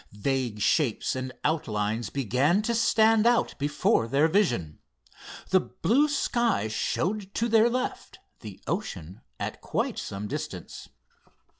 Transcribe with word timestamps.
Vague 0.13 0.59
shapes 0.59 1.15
and 1.15 1.31
outlines 1.43 2.09
began 2.09 2.63
to 2.63 2.73
stand 2.73 3.27
out 3.27 3.53
before 3.59 4.07
their 4.07 4.27
vision. 4.27 4.79
The 5.51 5.59
blue 5.59 6.09
sky 6.09 6.69
showed 6.69 7.31
to 7.35 7.47
their 7.47 7.69
left, 7.69 8.17
the 8.39 8.59
ocean 8.65 9.21
at 9.39 9.61
quite 9.61 9.99
some 9.99 10.27
distance. 10.27 10.89